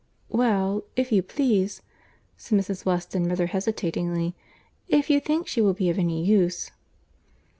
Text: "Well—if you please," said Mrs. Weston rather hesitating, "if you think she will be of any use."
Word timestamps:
"Well—if 0.29 1.11
you 1.11 1.21
please," 1.21 1.83
said 2.35 2.57
Mrs. 2.57 2.85
Weston 2.85 3.29
rather 3.29 3.45
hesitating, 3.45 4.33
"if 4.87 5.11
you 5.11 5.19
think 5.19 5.45
she 5.47 5.61
will 5.61 5.75
be 5.75 5.91
of 5.91 5.99
any 5.99 6.25
use." 6.25 6.71